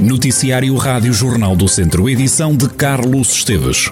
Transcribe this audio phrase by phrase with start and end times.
[0.00, 3.90] Noticiário Rádio Jornal do Centro, edição de Carlos Esteves.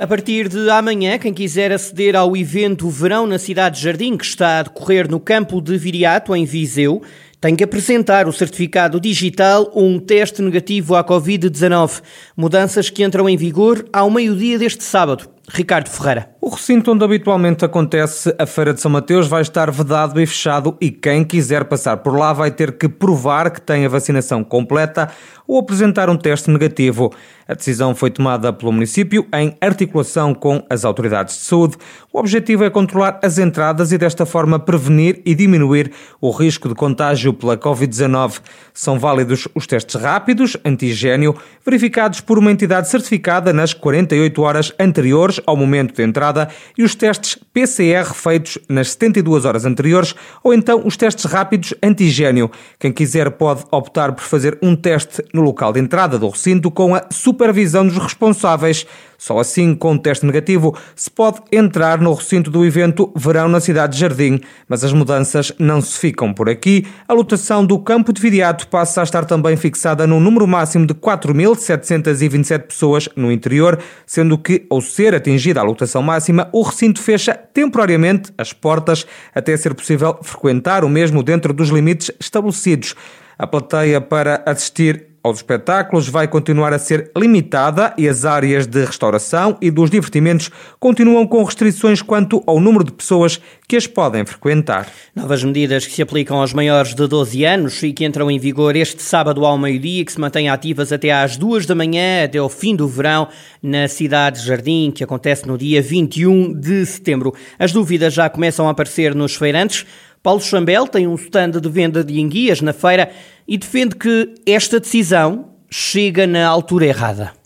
[0.00, 4.24] A partir de amanhã, quem quiser aceder ao evento Verão na Cidade de Jardim, que
[4.24, 7.00] está a decorrer no campo de Viriato, em Viseu,
[7.40, 12.02] tem que apresentar o certificado digital ou um teste negativo à Covid-19.
[12.36, 15.30] Mudanças que entram em vigor ao meio-dia deste sábado.
[15.48, 16.30] Ricardo Ferreira.
[16.42, 20.74] O recinto onde habitualmente acontece a Feira de São Mateus vai estar vedado e fechado
[20.80, 25.10] e quem quiser passar por lá vai ter que provar que tem a vacinação completa
[25.46, 27.12] ou apresentar um teste negativo.
[27.46, 31.76] A decisão foi tomada pelo município em articulação com as autoridades de saúde.
[32.12, 36.74] O objetivo é controlar as entradas e desta forma prevenir e diminuir o risco de
[36.76, 38.40] contágio pela Covid-19.
[38.72, 41.34] São válidos os testes rápidos, antigênio,
[41.66, 46.29] verificados por uma entidade certificada nas 48 horas anteriores ao momento de entrada
[46.76, 52.50] e os testes PCR feitos nas 72 horas anteriores ou então os testes rápidos antigênio.
[52.78, 56.94] Quem quiser pode optar por fazer um teste no local de entrada do recinto com
[56.94, 58.86] a supervisão dos responsáveis.
[59.20, 63.92] Só assim, com teste negativo, se pode entrar no recinto do evento Verão na cidade
[63.92, 64.40] de Jardim.
[64.66, 66.86] Mas as mudanças não se ficam por aqui.
[67.06, 70.94] A lotação do campo de Viriato passa a estar também fixada num número máximo de
[70.94, 77.34] 4.727 pessoas no interior, sendo que, ao ser atingida a lotação máxima, o recinto fecha
[77.34, 82.94] temporariamente as portas até ser possível frequentar o mesmo dentro dos limites estabelecidos.
[83.38, 88.84] A plateia para assistir aos espetáculos vai continuar a ser limitada e as áreas de
[88.84, 94.24] restauração e dos divertimentos continuam com restrições quanto ao número de pessoas que as podem
[94.24, 94.88] frequentar.
[95.14, 98.74] Novas medidas que se aplicam aos maiores de 12 anos e que entram em vigor
[98.74, 102.48] este sábado ao meio-dia, que se mantêm ativas até às 2 da manhã, até ao
[102.48, 103.28] fim do verão,
[103.62, 107.34] na cidade de Jardim, que acontece no dia 21 de setembro.
[107.58, 109.86] As dúvidas já começam a aparecer nos feirantes.
[110.22, 113.10] Paulo Chambel tem um stand de venda de enguias na feira
[113.48, 117.39] e defende que esta decisão chega na altura errada.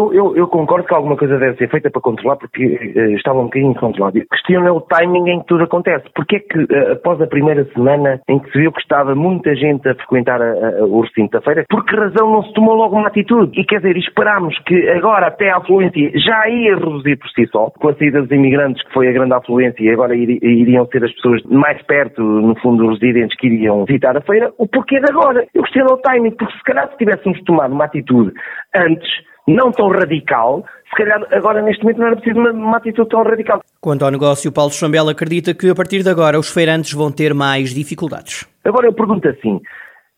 [0.00, 3.40] Eu, eu, eu, concordo que alguma coisa deve ser feita para controlar, porque uh, estava
[3.40, 4.18] um bocadinho controlado.
[4.18, 6.06] A questão é o timing em que tudo acontece.
[6.14, 9.54] Porque é que, uh, após a primeira semana em que se viu que estava muita
[9.54, 12.74] gente a frequentar a, a, o recinto da feira, por que razão não se tomou
[12.74, 13.60] logo uma atitude?
[13.60, 17.70] E quer dizer, esperámos que agora até a afluência já ia reduzir por si só,
[17.78, 21.04] com a saída dos imigrantes, que foi a grande afluência, e agora ir, iriam ser
[21.04, 24.98] as pessoas mais perto, no fundo, os residentes que iriam visitar a feira, o porquê
[24.98, 25.46] de agora?
[25.54, 28.32] Eu questiono o timing, porque se calhar se tivéssemos tomado uma atitude
[28.74, 29.10] antes,
[29.46, 33.22] não tão radical, se calhar agora neste momento não era preciso uma, uma atitude tão
[33.22, 33.60] radical.
[33.80, 37.34] Quanto ao negócio, Paulo Chambela acredita que a partir de agora os feirantes vão ter
[37.34, 38.46] mais dificuldades.
[38.64, 39.60] Agora eu pergunto assim,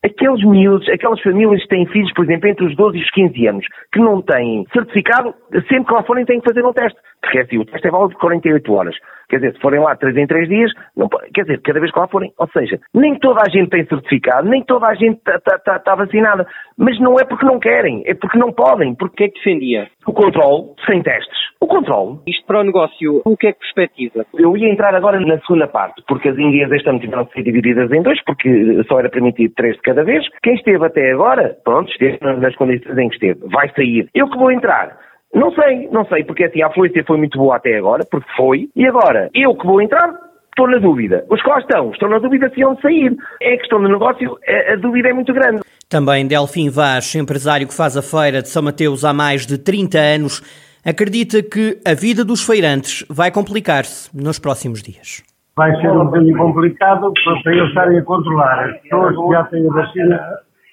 [0.03, 3.47] aqueles miúdos, aquelas famílias que têm filhos, por exemplo, entre os 12 e os 15
[3.47, 5.33] anos, que não têm certificado,
[5.67, 6.99] sempre que lá forem têm que fazer um teste.
[7.21, 8.95] Porque assim, o teste é válido de 48 horas.
[9.29, 11.99] Quer dizer, se forem lá 3 em 3 dias, não, quer dizer, cada vez que
[11.99, 12.31] lá forem.
[12.37, 15.79] Ou seja, nem toda a gente tem certificado, nem toda a gente está tá, tá,
[15.79, 16.45] tá vacinada.
[16.77, 18.95] Mas não é porque não querem, é porque não podem.
[18.95, 19.87] Porque o que é que defendia?
[20.05, 21.37] O controle, sem testes.
[21.59, 22.19] O controle.
[22.27, 24.25] Isto para o negócio, o que é que perspectiva?
[24.37, 27.43] Eu ia entrar agora na segunda parte, porque as Índias este ano tiveram que ser
[27.43, 30.25] divididas em dois, porque só era permitido três de cada vez.
[30.41, 33.39] Quem esteve até agora, pronto, esteve nas condições em que esteve.
[33.47, 34.09] Vai sair.
[34.13, 34.97] Eu que vou entrar.
[35.33, 38.69] Não sei, não sei, porque assim, a afluência foi muito boa até agora, porque foi,
[38.75, 40.13] e agora, eu que vou entrar,
[40.47, 41.25] estou na dúvida.
[41.27, 43.15] Os que lá estão, estão na dúvida se iam sair.
[43.41, 45.61] É questão do negócio, a, a dúvida é muito grande.
[45.89, 49.97] Também Delfim Vaz, empresário que faz a feira de São Mateus há mais de 30
[49.97, 50.41] anos,
[50.85, 55.23] acredita que a vida dos feirantes vai complicar-se nos próximos dias.
[55.55, 57.11] Vai ser um bocadinho complicado
[57.43, 58.69] para eles estarem a controlar.
[58.69, 60.19] As pessoas que já têm a vacina,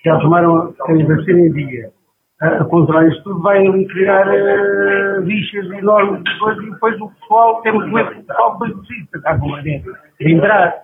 [0.05, 2.00] já tomaram a vacina em dia
[2.41, 7.85] a controlar isto tudo, vai criar uh, bichas enormes depois, e depois o pessoal, temos
[7.85, 10.75] que ver que o pessoal depois precisa estar com a dentro, de entrar.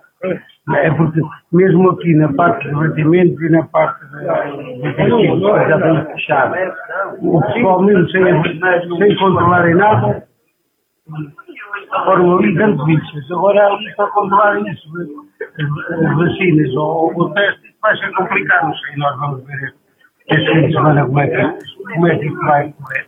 [0.75, 6.55] É porque mesmo aqui na parte dos batimentos e na parte dos já tem fechado.
[7.21, 8.23] O pessoal mesmo sem,
[8.97, 10.27] sem controlarem nada,
[12.05, 13.31] foram ali dando bichas.
[13.31, 14.89] Agora ali para controlar isso,
[15.51, 19.73] as vacinas ou o teste, vai ser complicado, não sei, nós vamos ver
[20.29, 23.05] este fim de semana como é que, como é que vai correr.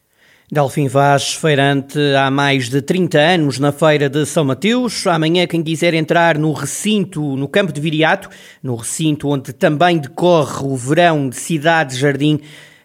[0.52, 5.06] Delfim Vaz, feirante há mais de 30 anos na Feira de São Mateus.
[5.06, 8.30] Amanhã, quem quiser entrar no recinto, no campo de Viriato,
[8.64, 12.40] no recinto onde também decorre o verão de Cidade Jardim,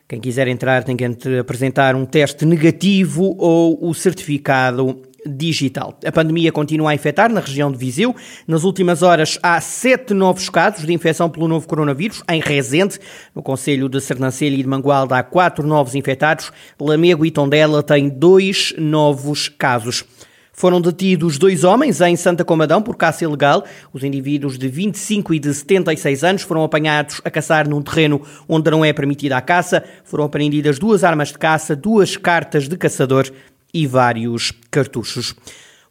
[0.06, 5.98] quem quiser entrar tem que apresentar um teste negativo ou o certificado digital.
[6.04, 8.14] A pandemia continua a infectar na região de Viseu.
[8.46, 12.98] Nas últimas horas há sete novos casos de infecção pelo novo coronavírus em Rezende.
[13.34, 16.52] No Conselho de Sernancelha e de Mangualda há quatro novos infectados.
[16.80, 20.04] Lamego e Tondela têm dois novos casos.
[20.56, 23.64] Foram detidos dois homens em Santa Comadão por caça ilegal.
[23.92, 28.70] Os indivíduos de 25 e de 76 anos foram apanhados a caçar num terreno onde
[28.70, 29.82] não é permitida a caça.
[30.04, 33.28] Foram apreendidas duas armas de caça, duas cartas de caçador
[33.74, 35.34] e vários cartuchos.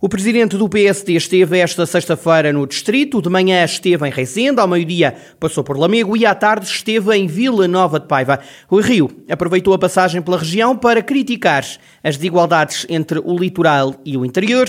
[0.03, 4.68] O presidente do PSD esteve esta sexta-feira no Distrito, de manhã esteve em Reisende, ao
[4.68, 8.39] meio-dia passou por Lamego e à tarde esteve em Vila Nova de Paiva.
[8.69, 11.63] O Rio aproveitou a passagem pela região para criticar
[12.03, 14.68] as desigualdades entre o litoral e o interior.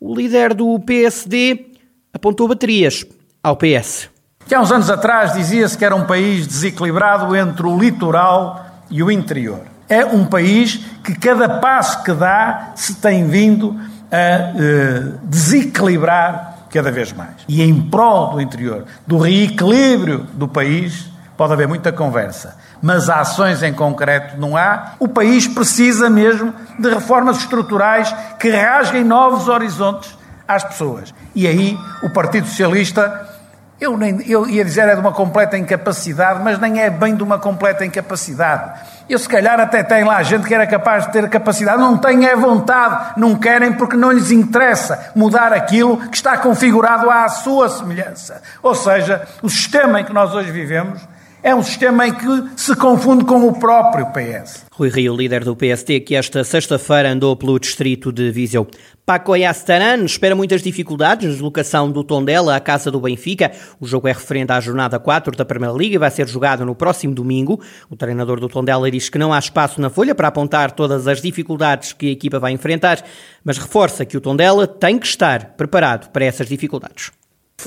[0.00, 1.66] O líder do PSD
[2.12, 3.06] apontou baterias
[3.44, 4.10] ao PS.
[4.48, 9.00] Que há uns anos atrás dizia-se que era um país desequilibrado entre o litoral e
[9.00, 9.75] o interior.
[9.88, 13.78] É um país que cada passo que dá se tem vindo
[14.10, 17.34] a uh, desequilibrar cada vez mais.
[17.48, 23.62] E em prol do interior, do reequilíbrio do país, pode haver muita conversa, mas ações
[23.62, 24.92] em concreto não há.
[24.98, 30.16] O país precisa mesmo de reformas estruturais que rasguem novos horizontes
[30.46, 31.14] às pessoas.
[31.34, 33.35] E aí o Partido Socialista
[33.78, 37.22] eu, nem, eu ia dizer é de uma completa incapacidade, mas nem é bem de
[37.22, 38.80] uma completa incapacidade.
[39.08, 42.26] Eu, se calhar, até tem lá gente que era capaz de ter capacidade, não tem
[42.26, 47.68] é vontade, não querem porque não lhes interessa mudar aquilo que está configurado à sua
[47.68, 48.40] semelhança.
[48.62, 51.00] Ou seja, o sistema em que nós hoje vivemos
[51.42, 54.64] é um sistema em que se confunde com o próprio PS.
[54.72, 58.66] Rui Rio, líder do PSD, que esta sexta-feira andou pelo distrito de Viseu.
[59.06, 63.52] Paco Ayastaran espera muitas dificuldades na deslocação do Tondela à casa do Benfica.
[63.78, 66.74] O jogo é referente à jornada 4 da Primeira Liga e vai ser jogado no
[66.74, 67.60] próximo domingo.
[67.88, 71.22] O treinador do Tondela diz que não há espaço na folha para apontar todas as
[71.22, 73.04] dificuldades que a equipa vai enfrentar,
[73.44, 77.12] mas reforça que o Tondela tem que estar preparado para essas dificuldades.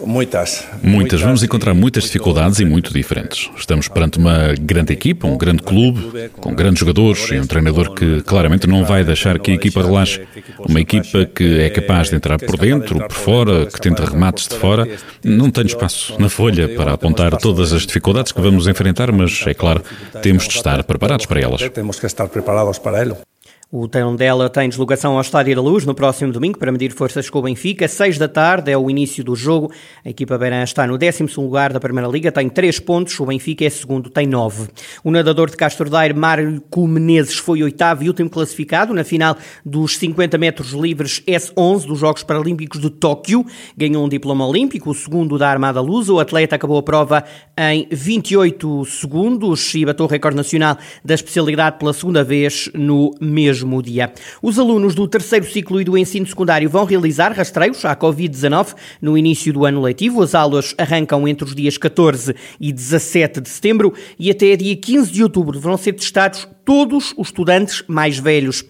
[0.05, 0.65] Muitas.
[0.81, 1.21] Muitas.
[1.21, 3.49] Vamos encontrar muitas dificuldades e muito diferentes.
[3.57, 8.21] Estamos perante uma grande equipa, um grande clube, com grandes jogadores e um treinador que
[8.21, 10.21] claramente não vai deixar que a equipa relaxe.
[10.59, 14.55] Uma equipa que é capaz de entrar por dentro, por fora, que tenta remates de
[14.55, 14.87] fora.
[15.23, 19.53] Não tenho espaço na folha para apontar todas as dificuldades que vamos enfrentar, mas é
[19.53, 19.83] claro,
[20.21, 21.61] temos de estar preparados para elas.
[21.69, 23.28] Temos que estar preparados para elas.
[23.71, 27.37] O Tondela tem deslocação ao Estádio da Luz no próximo domingo para medir forças com
[27.37, 27.87] o Benfica.
[27.87, 29.71] Seis da tarde é o início do jogo.
[30.03, 33.19] A equipa beirã está no 12 lugar da Primeira Liga, tem três pontos.
[33.19, 34.69] O Benfica é segundo, tem nove.
[35.03, 39.97] O nadador de Castro Daire, Marco Menezes, foi oitavo e último classificado na final dos
[39.97, 43.45] 50 metros livres S11 dos Jogos Paralímpicos de Tóquio.
[43.77, 46.11] Ganhou um diploma olímpico, o segundo da Armada Lusa.
[46.11, 47.23] O atleta acabou a prova
[47.55, 50.75] em 28 segundos e bateu o recorde nacional
[51.05, 54.11] da especialidade pela segunda vez no mesmo mesmo dia.
[54.41, 59.17] Os alunos do terceiro ciclo e do ensino secundário vão realizar rastreios à Covid-19 no
[59.17, 60.21] início do ano letivo.
[60.21, 65.11] As aulas arrancam entre os dias 14 e 17 de setembro e até dia 15
[65.11, 68.63] de outubro vão ser testados todos os estudantes mais velhos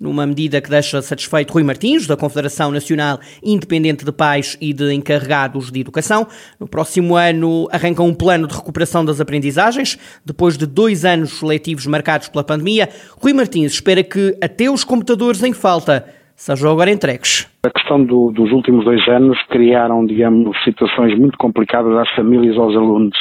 [0.00, 4.92] numa medida que deixa satisfeito Rui Martins, da Confederação Nacional Independente de Pais e de
[4.92, 6.26] Encarregados de Educação.
[6.58, 11.86] No próximo ano arranca um plano de recuperação das aprendizagens, depois de dois anos letivos
[11.86, 12.88] marcados pela pandemia.
[13.20, 16.04] Rui Martins espera que até os computadores em falta
[16.36, 17.48] sejam agora entregues.
[17.64, 22.58] A questão do, dos últimos dois anos criaram, digamos, situações muito complicadas às famílias e
[22.58, 23.16] aos alunos.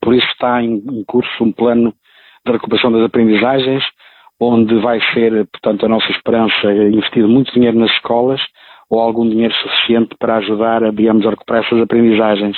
[0.00, 1.94] Por isso está em curso um plano
[2.44, 3.82] de recuperação das aprendizagens,
[4.40, 8.40] onde vai ser, portanto, a nossa esperança investir muito dinheiro nas escolas
[8.88, 12.56] ou algum dinheiro suficiente para ajudar, a, digamos, a recuperar essas aprendizagens,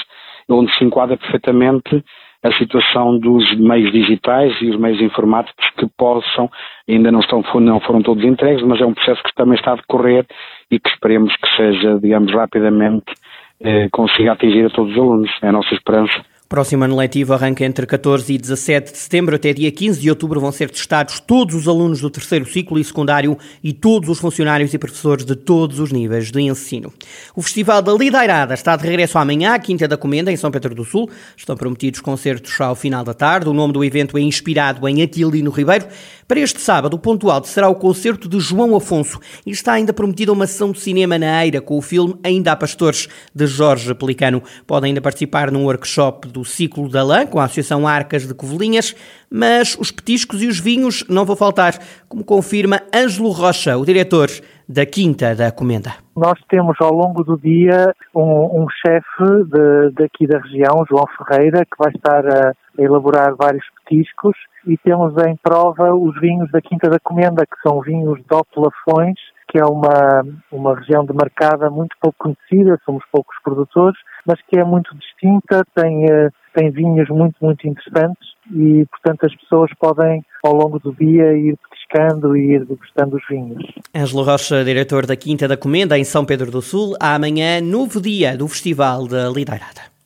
[0.49, 2.05] onde se enquadra perfeitamente
[2.43, 6.49] a situação dos meios digitais e os meios informáticos que possam,
[6.89, 9.77] ainda não, estão, não foram todos entregues, mas é um processo que também está a
[9.77, 10.25] decorrer
[10.71, 13.13] e que esperemos que seja, digamos, rapidamente,
[13.61, 15.31] eh, consiga atingir a todos os alunos.
[15.43, 16.25] É a nossa esperança.
[16.49, 19.37] Próximo ano letivo arranca entre 14 e 17 de setembro.
[19.37, 22.85] Até dia 15 de outubro vão ser testados todos os alunos do terceiro ciclo e
[22.85, 26.91] secundário e todos os funcionários e professores de todos os níveis de ensino.
[27.37, 30.75] O Festival da Lideirada está de regresso amanhã à Quinta da Comenda, em São Pedro
[30.75, 31.11] do Sul.
[31.37, 33.51] Estão prometidos concertos ao final da tarde.
[33.51, 35.87] O nome do evento é inspirado em Aquilino Ribeiro.
[36.27, 39.93] Para este sábado, o ponto alto será o concerto de João Afonso e está ainda
[39.93, 43.95] prometida uma sessão de cinema na Eira com o filme Ainda há Pastores, de Jorge
[43.95, 44.43] Pelicano.
[44.67, 48.95] Podem ainda participar num workshop ciclo da lã, com a Associação Arcas de Covelinhas,
[49.31, 51.75] mas os petiscos e os vinhos não vão faltar,
[52.09, 54.29] como confirma Ângelo Rocha, o diretor
[54.69, 55.95] da Quinta da Comenda.
[56.15, 61.77] Nós temos ao longo do dia um, um chefe daqui da região, João Ferreira, que
[61.79, 66.91] vai estar a, a elaborar vários petiscos e temos em prova os vinhos da Quinta
[66.91, 68.21] da Comenda, que são vinhos
[68.57, 69.19] Lafões,
[69.49, 74.65] que é uma, uma região demarcada muito pouco conhecida, somos poucos produtores, mas que é
[74.65, 80.55] muito distinta, tem, eh, tem vinhos muito, muito interessantes e, portanto, as pessoas podem, ao
[80.55, 83.65] longo do dia, ir pescando e ir degustando os vinhos.
[83.95, 88.37] Ângelo Rocha, diretor da Quinta da Comenda, em São Pedro do Sul, amanhã, novo dia
[88.37, 89.98] do Festival da Lideirada.